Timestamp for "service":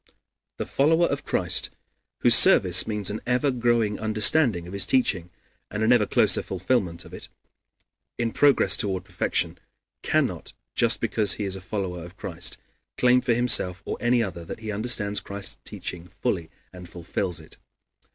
2.33-2.87